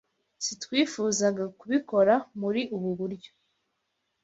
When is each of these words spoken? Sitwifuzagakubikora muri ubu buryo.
Sitwifuzagakubikora 0.45 2.15
muri 2.39 2.61
ubu 2.75 2.89
buryo. 2.99 3.31